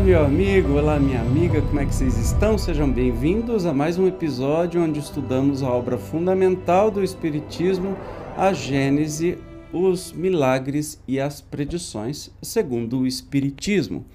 [0.00, 2.56] meu amigo, olá, minha amiga, como é que vocês estão?
[2.56, 7.94] Sejam bem-vindos a mais um episódio onde estudamos a obra fundamental do Espiritismo,
[8.34, 9.36] a Gênese,
[9.70, 14.06] os milagres e as predições, segundo o Espiritismo,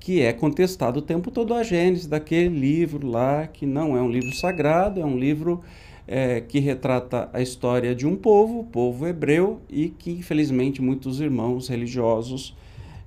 [0.00, 4.10] que é contestado o tempo todo a Gênese, daquele livro lá que não é um
[4.10, 5.60] livro sagrado, é um livro
[6.08, 11.20] é, que retrata a história de um povo, o povo hebreu, e que infelizmente muitos
[11.20, 12.56] irmãos religiosos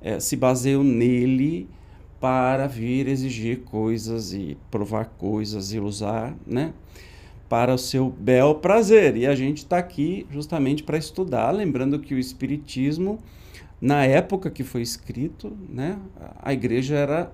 [0.01, 1.67] é, se baseiam nele
[2.21, 6.71] para vir exigir coisas e provar coisas e usar, né?
[7.49, 9.17] Para o seu bel prazer.
[9.17, 13.17] E a gente está aqui justamente para estudar, lembrando que o Espiritismo,
[13.81, 15.97] na época que foi escrito, né,
[16.39, 17.31] a igreja era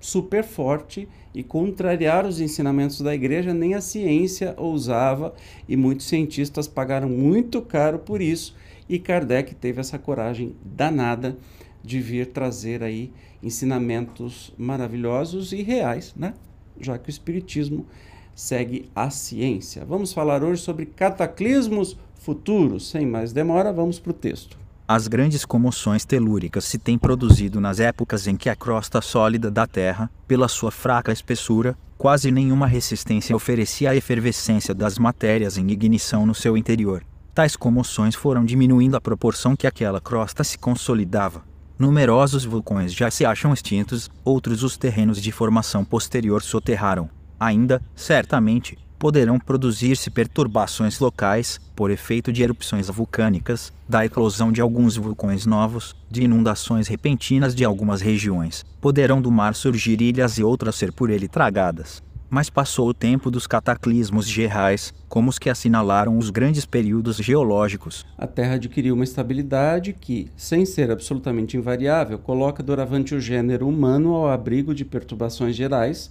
[0.00, 5.34] super forte e contrariar os ensinamentos da igreja nem a ciência ousava
[5.68, 8.56] e muitos cientistas pagaram muito caro por isso
[8.88, 11.36] e Kardec teve essa coragem danada
[11.82, 16.34] de vir trazer aí ensinamentos maravilhosos e reais, né?
[16.80, 17.86] Já que o espiritismo
[18.34, 19.84] segue a ciência.
[19.84, 22.88] Vamos falar hoje sobre cataclismos futuros.
[22.88, 24.58] Sem mais demora, vamos para o texto.
[24.86, 29.66] As grandes comoções telúricas se têm produzido nas épocas em que a crosta sólida da
[29.66, 36.26] Terra, pela sua fraca espessura, quase nenhuma resistência oferecia à efervescência das matérias em ignição
[36.26, 37.04] no seu interior.
[37.32, 41.44] Tais comoções foram diminuindo à proporção que aquela crosta se consolidava.
[41.80, 47.08] Numerosos vulcões já se acham extintos, outros os terrenos de formação posterior soterraram.
[47.40, 54.98] Ainda, certamente, poderão produzir-se perturbações locais, por efeito de erupções vulcânicas, da eclosão de alguns
[54.98, 58.62] vulcões novos, de inundações repentinas de algumas regiões.
[58.78, 63.30] Poderão do mar surgir ilhas e outras ser por ele tragadas mas passou o tempo
[63.30, 68.06] dos cataclismos gerais, como os que assinalaram os grandes períodos geológicos.
[68.16, 74.14] A Terra adquiriu uma estabilidade que, sem ser absolutamente invariável, coloca doravante o gênero humano
[74.14, 76.10] ao abrigo de perturbações gerais,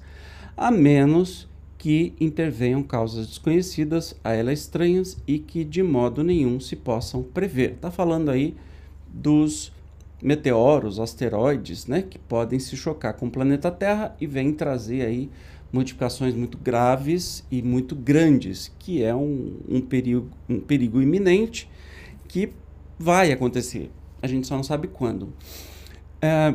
[0.58, 1.48] a menos
[1.78, 7.72] que intervenham causas desconhecidas a ela estranhas e que de modo nenhum se possam prever.
[7.72, 8.54] Está falando aí
[9.08, 9.72] dos
[10.22, 15.30] meteoros, asteroides, né, que podem se chocar com o planeta Terra e vêm trazer aí
[15.72, 21.70] modificações muito graves e muito grandes, que é um, um, perigo, um perigo iminente
[22.28, 22.52] que
[22.98, 23.92] vai acontecer.
[24.22, 25.34] A gente só não sabe quando.
[26.22, 26.54] É,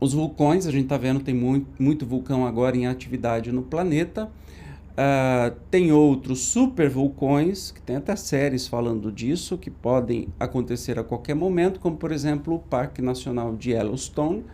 [0.00, 4.30] os vulcões, a gente está vendo, tem muito, muito vulcão agora em atividade no planeta.
[4.96, 11.04] Uh, tem outros super vulcões, que tem até séries falando disso, que podem acontecer a
[11.04, 14.44] qualquer momento, como por exemplo o Parque Nacional de Yellowstone,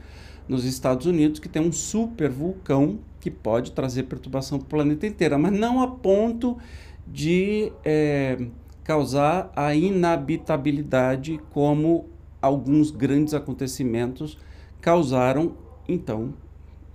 [0.48, 5.06] nos Estados Unidos, que tem um super vulcão que pode trazer perturbação para o planeta
[5.06, 6.58] inteiro, mas não a ponto
[7.06, 8.38] de é,
[8.82, 12.06] causar a inabitabilidade como
[12.41, 14.36] alguns grandes acontecimentos
[14.80, 15.54] causaram,
[15.88, 16.34] então,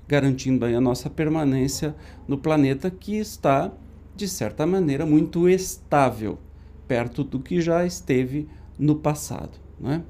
[0.07, 1.95] garantindo aí a nossa permanência
[2.27, 3.71] no planeta que está,
[4.15, 6.37] de certa maneira, muito estável,
[6.87, 8.47] perto do que já esteve
[8.77, 10.03] no passado, não é?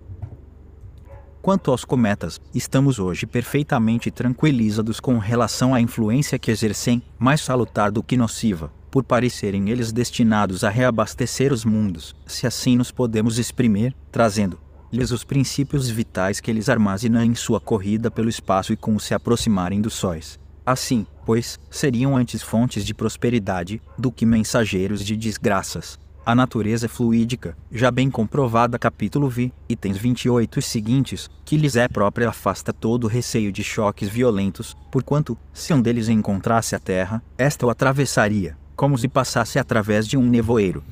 [1.48, 7.90] Quanto aos cometas, estamos hoje perfeitamente tranquilizados com relação à influência que exercem, mais salutar
[7.90, 13.40] do que nociva, por parecerem eles destinados a reabastecer os mundos, se assim nos podemos
[13.40, 19.00] exprimir, trazendo-lhes os princípios vitais que eles armazenam em sua corrida pelo espaço e com
[19.00, 20.38] se aproximarem dos sóis.
[20.66, 25.98] Assim, pois, seriam antes fontes de prosperidade do que mensageiros de desgraças
[26.28, 31.88] a natureza fluídica, já bem comprovada capítulo vi, itens 28 e seguintes, que lhes é
[31.88, 37.24] própria afasta todo o receio de choques violentos, porquanto, se um deles encontrasse a terra,
[37.38, 40.84] esta o atravessaria, como se passasse através de um nevoeiro.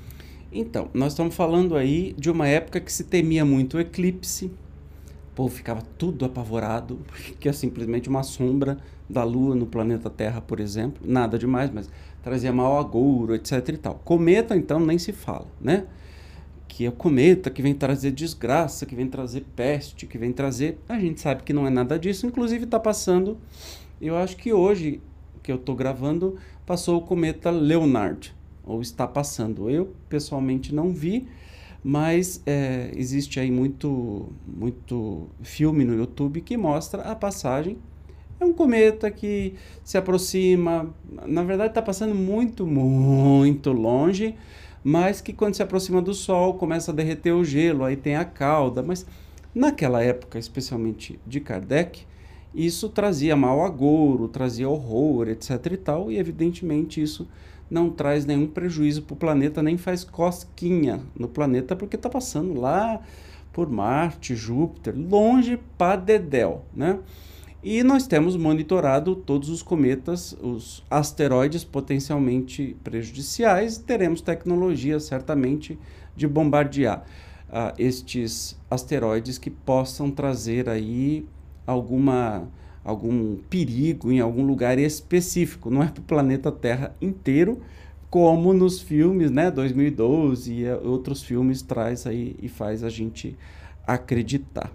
[0.53, 4.49] Então, nós estamos falando aí de uma época que se temia muito o eclipse,
[5.35, 6.99] povo ficava tudo apavorado,
[7.39, 8.77] que é simplesmente uma sombra
[9.07, 11.03] da Lua no planeta Terra, por exemplo.
[11.05, 11.89] Nada demais, mas
[12.23, 13.95] trazia mau agouro, etc e tal.
[14.03, 15.85] Cometa, então, nem se fala, né?
[16.67, 20.79] Que é o cometa que vem trazer desgraça, que vem trazer peste, que vem trazer...
[20.89, 23.37] A gente sabe que não é nada disso, inclusive está passando...
[24.01, 25.01] Eu acho que hoje,
[25.41, 28.35] que eu estou gravando, passou o cometa Leonard,
[28.65, 29.69] ou está passando.
[29.69, 31.27] Eu, pessoalmente, não vi,
[31.87, 37.77] mas é, existe aí muito, muito filme no YouTube que mostra a passagem.
[38.39, 39.53] É um cometa que
[39.83, 40.91] se aproxima,
[41.27, 44.33] na verdade está passando muito, muito longe,
[44.83, 48.25] mas que quando se aproxima do Sol começa a derreter o gelo, aí tem a
[48.25, 48.81] cauda.
[48.81, 49.05] Mas
[49.53, 52.01] naquela época, especialmente de Kardec,
[52.55, 55.51] isso trazia mau agouro, trazia horror, etc.
[55.73, 57.27] e tal, e evidentemente isso
[57.69, 62.59] não traz nenhum prejuízo para o planeta, nem faz cosquinha no planeta, porque está passando
[62.59, 63.01] lá
[63.51, 66.99] por Marte, Júpiter, longe para Dedéu, né?
[67.63, 75.79] E nós temos monitorado todos os cometas, os asteroides potencialmente prejudiciais, e teremos tecnologia certamente
[76.15, 77.03] de bombardear
[77.49, 81.25] uh, estes asteroides que possam trazer aí
[81.65, 82.47] alguma
[82.85, 87.59] algum perigo em algum lugar específico, não é para o planeta Terra inteiro,
[88.11, 93.35] como nos filmes, né, 2012 e outros filmes traz aí e faz a gente
[93.85, 94.71] acreditar.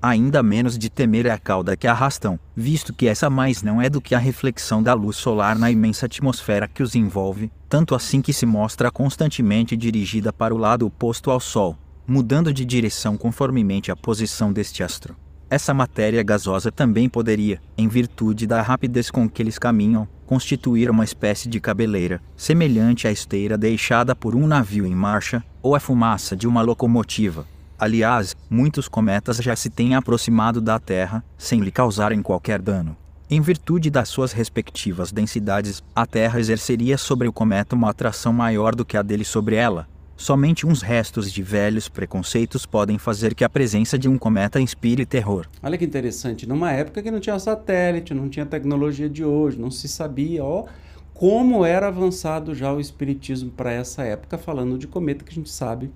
[0.00, 3.90] Ainda menos de temer é a cauda que arrastam, visto que essa mais não é
[3.90, 8.22] do que a reflexão da luz solar na imensa atmosfera que os envolve, tanto assim
[8.22, 11.76] que se mostra constantemente dirigida para o lado oposto ao Sol,
[12.06, 15.14] mudando de direção conformemente à posição deste astro.
[15.50, 21.02] Essa matéria gasosa também poderia, em virtude da rapidez com que eles caminham, constituir uma
[21.02, 26.36] espécie de cabeleira, semelhante à esteira deixada por um navio em marcha, ou a fumaça
[26.36, 27.44] de uma locomotiva.
[27.76, 32.96] Aliás, muitos cometas já se têm aproximado da Terra, sem lhe causarem qualquer dano.
[33.28, 38.76] Em virtude das suas respectivas densidades, a Terra exerceria sobre o cometa uma atração maior
[38.76, 39.88] do que a dele sobre ela,
[40.20, 45.06] Somente uns restos de velhos preconceitos podem fazer que a presença de um cometa inspire
[45.06, 45.46] terror.
[45.62, 49.70] Olha que interessante, numa época que não tinha satélite, não tinha tecnologia de hoje, não
[49.70, 50.66] se sabia, ó,
[51.14, 55.48] como era avançado já o espiritismo para essa época, falando de cometa que a gente
[55.48, 55.90] sabe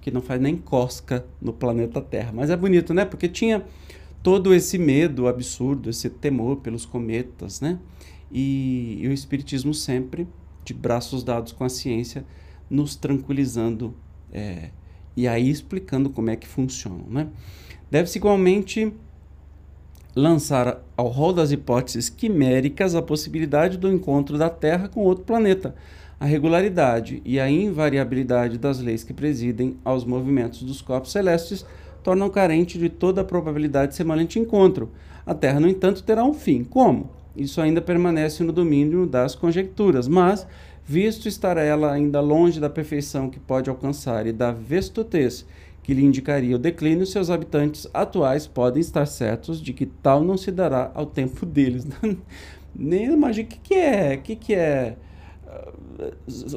[0.00, 2.32] que não faz nem cosca no planeta Terra.
[2.34, 3.04] Mas é bonito, né?
[3.04, 3.64] Porque tinha
[4.20, 7.78] todo esse medo absurdo, esse temor pelos cometas, né?
[8.32, 10.26] E, e o espiritismo sempre
[10.64, 12.24] de braços dados com a ciência
[12.70, 13.94] nos tranquilizando
[14.32, 14.70] é,
[15.16, 17.04] e aí explicando como é que funciona.
[17.08, 17.28] Né?
[17.90, 18.92] Deve-se igualmente
[20.14, 25.74] lançar ao rol das hipóteses quiméricas a possibilidade do encontro da Terra com outro planeta,
[26.18, 31.64] a regularidade e a invariabilidade das leis que presidem aos movimentos dos corpos celestes
[32.02, 34.90] tornam carente de toda a probabilidade de semelhante encontro.
[35.24, 36.64] A Terra, no entanto, terá um fim.
[36.64, 37.10] Como?
[37.36, 40.46] Isso ainda permanece no domínio das conjecturas, mas
[40.90, 45.46] visto estar ela ainda longe da perfeição que pode alcançar e da vestutez
[45.84, 50.36] que lhe indicaria o declínio, seus habitantes atuais podem estar certos de que tal não
[50.36, 51.86] se dará ao tempo deles.
[52.74, 54.96] Nem imagina o que, que é, que, que é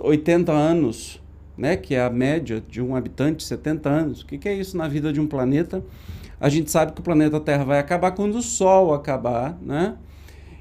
[0.01, 1.21] 80 ah, anos,
[1.55, 4.21] né, que é a média de um habitante, 70 anos.
[4.21, 5.85] O que, que é isso na vida de um planeta?
[6.39, 9.95] A gente sabe que o planeta Terra vai acabar quando o Sol acabar, né?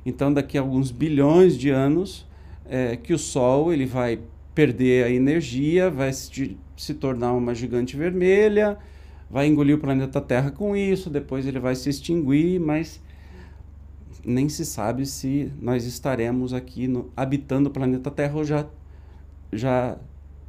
[0.05, 2.31] Então, daqui a alguns bilhões de anos,
[2.67, 4.21] é, que o Sol ele vai
[4.55, 8.79] perder a energia, vai se, se tornar uma gigante vermelha,
[9.31, 13.01] vai engolir o planeta Terra com isso, depois ele vai se extinguir, mas
[14.25, 18.67] nem se sabe se nós estaremos aqui no, habitando o planeta Terra ou já,
[19.53, 19.97] já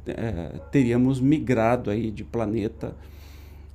[0.06, 2.94] é, teríamos migrado aí de planeta.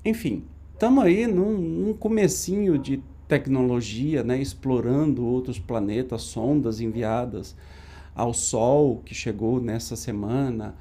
[0.05, 0.43] Enfim,
[0.73, 7.55] estamos aí num, num comecinho de tecnologia, né, explorando outros planetas, sondas enviadas
[8.15, 10.75] ao Sol, que chegou nessa semana,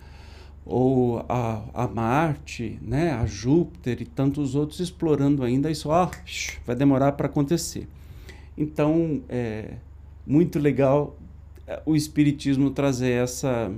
[0.64, 6.10] ou a, a Marte, né, a Júpiter e tantos outros explorando ainda isso, ah,
[6.66, 7.88] vai demorar para acontecer.
[8.56, 9.74] Então, é
[10.26, 11.16] muito legal
[11.66, 13.72] é, o Espiritismo trazer essa,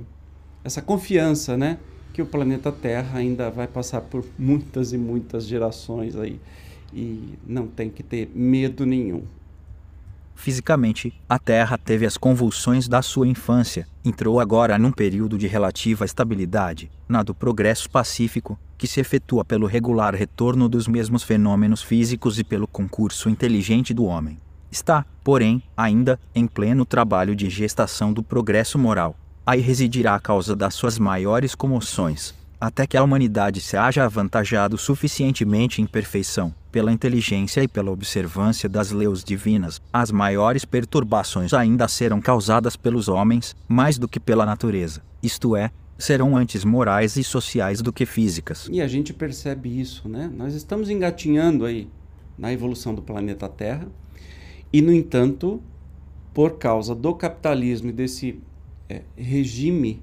[0.63, 1.77] essa confiança, né,
[2.13, 6.39] que o planeta Terra ainda vai passar por muitas e muitas gerações aí
[6.93, 9.23] e não tem que ter medo nenhum.
[10.41, 16.03] Fisicamente, a Terra teve as convulsões da sua infância, entrou agora num período de relativa
[16.03, 22.39] estabilidade, na do progresso pacífico, que se efetua pelo regular retorno dos mesmos fenômenos físicos
[22.39, 24.39] e pelo concurso inteligente do homem.
[24.71, 29.15] Está, porém, ainda em pleno trabalho de gestação do progresso moral.
[29.45, 34.77] Aí residirá a causa das suas maiores comoções, até que a humanidade se haja avantajado
[34.77, 41.87] suficientemente em perfeição, pela inteligência e pela observância das leis divinas, as maiores perturbações ainda
[41.87, 47.23] serão causadas pelos homens, mais do que pela natureza, isto é, serão antes morais e
[47.23, 48.69] sociais do que físicas.
[48.71, 50.31] E a gente percebe isso, né?
[50.31, 51.89] Nós estamos engatinhando aí
[52.37, 53.87] na evolução do planeta Terra,
[54.71, 55.59] e no entanto,
[56.31, 58.39] por causa do capitalismo e desse
[58.87, 60.01] é, regime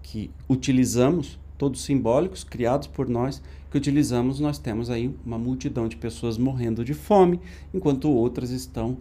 [0.00, 5.96] que utilizamos, todos simbólicos, criados por nós, que utilizamos, nós temos aí uma multidão de
[5.96, 7.40] pessoas morrendo de fome,
[7.74, 8.96] enquanto outras estão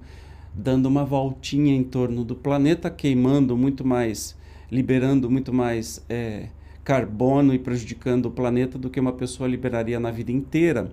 [0.54, 4.36] dando uma voltinha em torno do planeta, queimando muito mais,
[4.72, 6.48] liberando muito mais é,
[6.84, 10.92] carbono e prejudicando o planeta do que uma pessoa liberaria na vida inteira,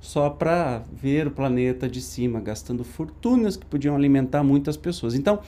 [0.00, 5.14] só para ver o planeta de cima, gastando fortunas que podiam alimentar muitas pessoas.
[5.14, 5.40] Então,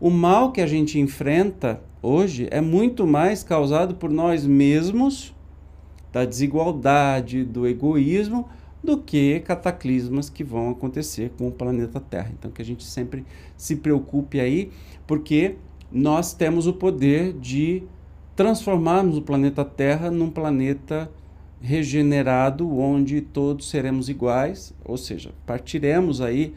[0.00, 5.34] o mal que a gente enfrenta hoje é muito mais causado por nós mesmos,
[6.12, 8.48] da desigualdade, do egoísmo,
[8.82, 12.30] do que cataclismas que vão acontecer com o planeta Terra.
[12.38, 13.24] Então que a gente sempre
[13.56, 14.70] se preocupe aí,
[15.06, 15.56] porque
[15.90, 17.82] nós temos o poder de
[18.36, 21.10] transformarmos o planeta Terra num planeta
[21.60, 26.54] regenerado onde todos seremos iguais, ou seja, partiremos aí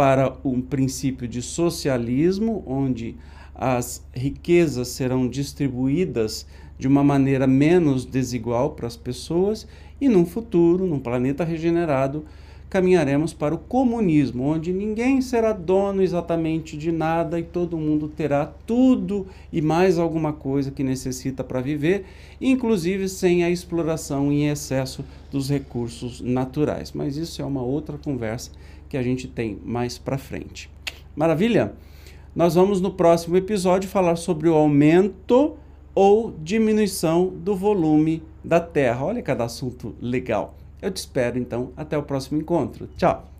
[0.00, 3.16] para um princípio de socialismo onde
[3.54, 6.46] as riquezas serão distribuídas
[6.78, 9.68] de uma maneira menos desigual para as pessoas
[10.00, 12.24] e num futuro, num planeta regenerado,
[12.70, 18.46] caminharemos para o comunismo, onde ninguém será dono exatamente de nada e todo mundo terá
[18.46, 22.06] tudo e mais alguma coisa que necessita para viver,
[22.40, 26.90] inclusive sem a exploração em excesso dos recursos naturais.
[26.94, 28.50] Mas isso é uma outra conversa
[28.90, 30.68] que a gente tem mais para frente.
[31.16, 31.72] Maravilha?
[32.34, 35.56] Nós vamos no próximo episódio falar sobre o aumento
[35.94, 39.04] ou diminuição do volume da Terra.
[39.04, 40.56] Olha cada assunto legal.
[40.82, 42.88] Eu te espero então até o próximo encontro.
[42.96, 43.39] Tchau!